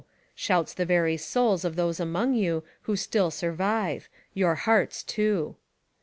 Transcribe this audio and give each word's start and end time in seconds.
—shouts 0.35 0.73
the 0.73 0.83
very 0.83 1.15
souls 1.15 1.63
of 1.63 1.75
those 1.75 1.99
among 1.99 2.33
you 2.33 2.63
who 2.89 2.95
still 2.95 3.29
survive: 3.29 4.09
Your 4.33 4.55
hearts, 4.55 5.03
too. 5.03 5.57